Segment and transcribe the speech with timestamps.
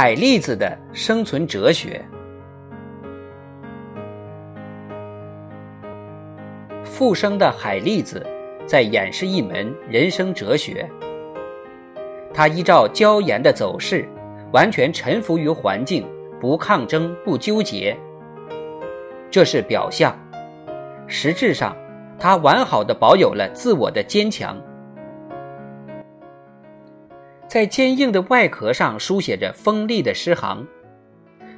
[0.00, 2.00] 海蛎子的生存哲学。
[6.84, 8.24] 复生的海蛎子
[8.64, 10.88] 在演示一门人生哲学。
[12.32, 14.08] 它依照礁岩的走势，
[14.52, 16.06] 完全臣服于环境，
[16.40, 17.98] 不抗争，不纠结。
[19.28, 20.16] 这是表象。
[21.08, 21.76] 实质上，
[22.20, 24.62] 他完好的保有了自我的坚强，
[27.48, 30.66] 在坚硬的外壳上书写着锋利的诗行。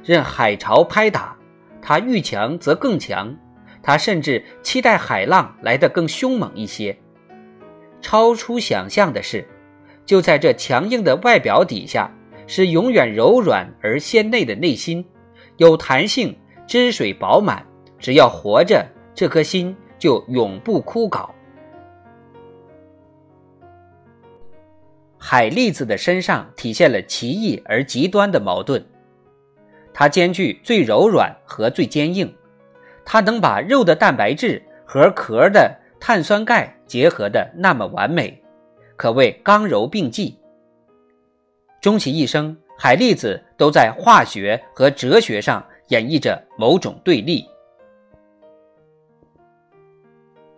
[0.03, 1.37] 任海潮拍打，
[1.81, 3.35] 他遇强则更强，
[3.83, 6.97] 他甚至期待海浪来得更凶猛一些。
[7.99, 9.45] 超出想象的是，
[10.05, 12.09] 就在这强硬的外表底下，
[12.47, 15.05] 是永远柔软而鲜嫩的内心，
[15.57, 17.63] 有弹性，汁水饱满，
[17.99, 18.83] 只要活着。
[19.13, 21.29] 这颗心就永不枯槁。
[25.33, 28.85] 海蛎子的身上体现了奇异而极端的矛盾，
[29.93, 32.35] 它兼具最柔软和最坚硬，
[33.05, 38.43] 它能把肉的蛋白质和壳的碳酸钙结合的那么完美，
[38.97, 40.37] 可谓刚柔并济。
[41.79, 47.47] 终其一生，海蛎子都在化学和哲学上演绎着某种对立。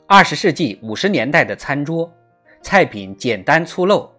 [0.08, 2.12] 二十世纪五十年代的餐桌，
[2.64, 4.10] 菜品简单粗陋，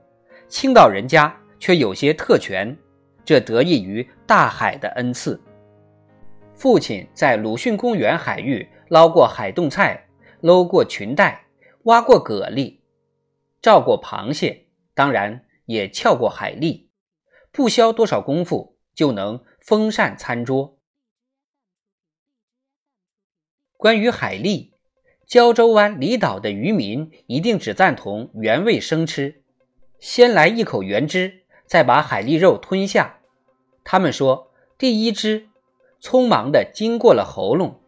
[0.49, 2.77] 青岛人家却有些特权，
[3.25, 5.41] 这得益于大海的恩赐。
[6.55, 10.09] 父亲在鲁迅公园海域捞过海冻菜，
[10.41, 11.47] 搂过裙带，
[11.85, 12.79] 挖过蛤蜊，
[13.61, 16.87] 照过螃蟹，当然也撬过海蛎，
[17.51, 20.79] 不消多少功夫就能丰膳餐桌。
[23.77, 24.75] 关于海蛎。
[25.27, 29.43] 胶州湾离岛的渔民一定只赞同原味生吃，
[30.05, 33.21] 先来一口原汁，再把海蛎肉吞下。
[33.83, 35.49] 他们说，第一只
[35.99, 37.81] 匆忙地经过了喉咙，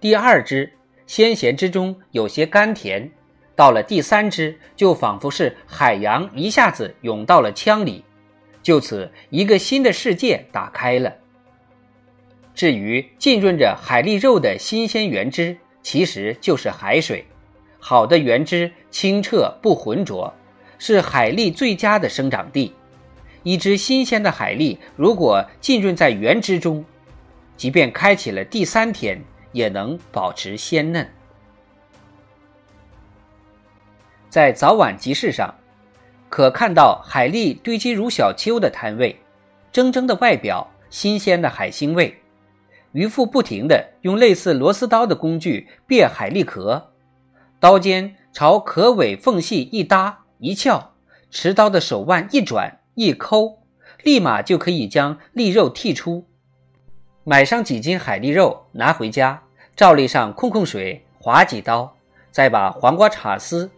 [0.00, 0.72] 第二只
[1.06, 3.12] 鲜咸之中有些甘甜，
[3.54, 8.02] 到了第三只，就仿佛是海洋一下子涌到了腔里，
[8.62, 11.16] 就此一个新的世界打开了。
[12.54, 15.58] 至于浸润着海蛎肉的新鲜原汁。
[15.82, 17.26] 其实就是海水，
[17.78, 20.34] 好的原汁清澈不浑浊，
[20.78, 22.72] 是海蛎最佳的生长地。
[23.42, 26.84] 一只新鲜的海蛎，如果浸润在原汁中，
[27.56, 29.22] 即便开启了第三天，
[29.52, 31.08] 也能保持鲜嫩。
[34.28, 35.54] 在早晚集市上，
[36.28, 39.18] 可看到海蛎堆积如小丘的摊位，
[39.72, 42.14] 铮铮的外表，新鲜的海腥味。
[42.92, 46.90] 渔夫不停地用类似螺丝刀的工具别海蛎壳，
[47.60, 50.92] 刀尖朝壳尾缝隙一搭一撬，
[51.30, 53.58] 持刀的手腕一转一抠，
[54.02, 56.24] 立马就可以将蛎肉剔出。
[57.24, 59.42] 买上几斤海蛎肉拿回家，
[59.76, 61.96] 照例上控控水，划几刀，
[62.30, 63.70] 再把黄瓜插丝，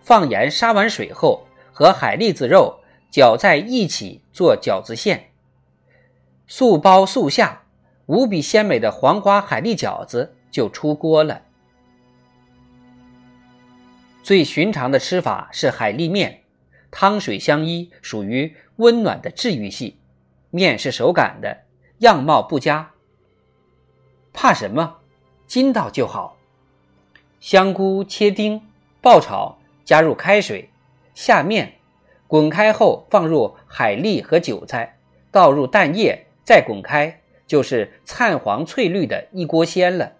[0.00, 2.80] 放盐杀完水后，和海蛎子肉
[3.10, 5.30] 搅在一起做饺子馅，
[6.46, 7.60] 速包速下。
[8.06, 11.42] 无比鲜美的黄瓜海蛎饺子就出锅了。
[14.22, 16.42] 最寻常的吃法是海蛎面，
[16.92, 19.98] 汤水相依，属于温暖的治愈系。
[20.50, 21.64] 面是手擀的，
[21.98, 22.92] 样貌不佳。
[24.32, 24.98] 怕什么？
[25.46, 26.36] 筋道就好。
[27.40, 28.62] 香菇切丁，
[29.00, 30.70] 爆炒，加入开水，
[31.14, 31.74] 下面，
[32.28, 34.98] 滚开后放入海蛎和韭菜，
[35.32, 37.18] 倒入蛋液，再滚开。
[37.44, 40.12] 就是灿黄翠绿的一锅鲜了。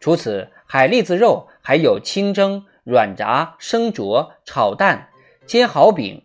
[0.00, 5.08] 除此，海蛎子肉还有清蒸、软炸、生灼、炒蛋、
[5.44, 6.22] 煎好饼、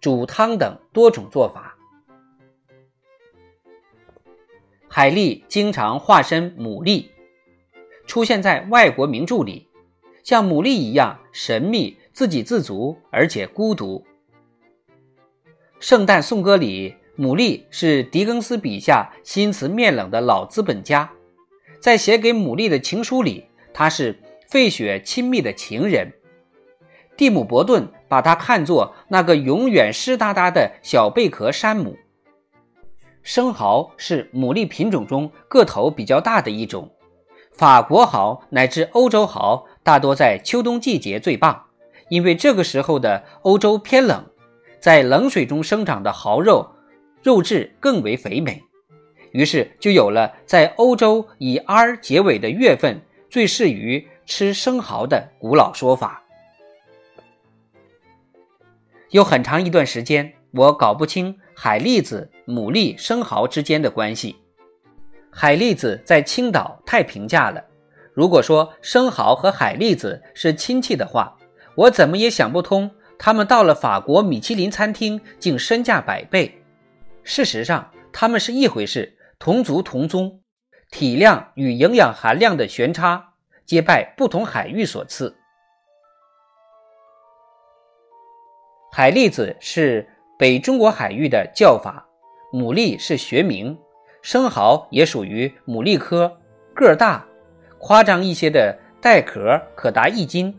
[0.00, 1.76] 煮汤等多种做法。
[4.88, 7.08] 海蛎经常化身牡蛎，
[8.06, 9.68] 出现在外国名著里，
[10.22, 14.06] 像牡蛎一样神秘、自给自足，而且孤独。
[15.80, 16.94] 圣诞颂歌里。
[17.18, 21.10] 牡蛎是狄更斯笔下心慈面冷的老资本家，
[21.80, 26.12] 在写给牡蛎的情书里，他是费雪亲密的情人。
[27.16, 31.96] 蒂姆·伯顿把它看作那个永远湿哒哒的小贝壳山姆。
[33.22, 36.92] 生蚝是牡蛎品种中个头比较大的一种。
[37.52, 41.64] 法国蚝乃至欧洲蚝大多在秋冬季节最棒，
[42.10, 44.24] 因为这个时候的欧洲偏冷，
[44.78, 46.70] 在冷水中生长的蚝肉
[47.22, 48.62] 肉质更为肥美，
[49.32, 53.00] 于是就有了在欧洲以 r 结尾的月份
[53.30, 56.22] 最适于吃生蚝的古老说法。
[59.10, 64.36] 有很长一段时间，我搞不清海蛎子、牡蛎、生蚝之间的关系。
[65.30, 67.64] 海蛎子在青岛太平价了。
[68.12, 71.36] 如果说生蚝和海蛎子是亲戚的话，
[71.76, 76.62] 我怎么也想不通，他们到了法国米其林餐厅竟身价百倍。
[77.22, 80.40] 事实上，他们是一回事，同族同宗，
[80.90, 83.34] 体量与营养含量的悬差，
[83.66, 85.36] 皆拜不同海域所赐。
[88.92, 90.08] 海蛎子是
[90.38, 92.06] 北中国海域的叫法，
[92.52, 93.76] 牡蛎是学名。
[94.22, 96.40] 生蚝也属于牡蛎科，
[96.74, 97.26] 个儿大，
[97.78, 100.56] 夸张一些的带壳可达一斤，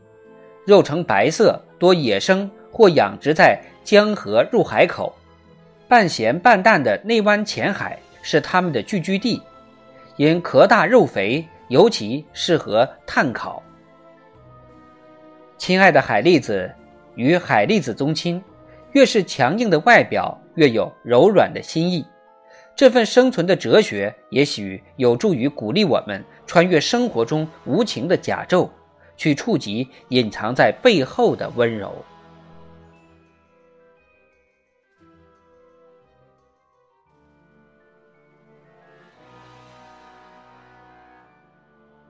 [0.65, 5.13] 肉呈白色，多野生或养殖在江河入海口，
[5.87, 9.41] 半咸半淡的内湾浅海是它们的聚居地，
[10.17, 13.61] 因壳大肉肥，尤其适合炭烤。
[15.57, 16.71] 亲爱的海蛎子
[17.15, 18.41] 与海蛎子宗亲，
[18.91, 22.05] 越是强硬的外表，越有柔软的心意。
[22.75, 28.69] 这份生存的哲学，也许有助于鼓励我们穿越生活中无情的甲胄，
[29.15, 31.91] 去触及隐藏在背后的温柔。